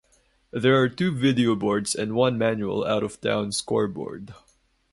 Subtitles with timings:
[0.49, 4.33] There are two videoboards and one manual out-of-town scoreboard.